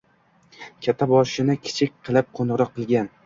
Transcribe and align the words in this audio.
Katta 0.85 1.07
boshini 1.11 1.57
kichik 1.67 1.93
qilib 2.09 2.33
qo‘ng‘iroq 2.39 2.73
qilgan 2.79 3.13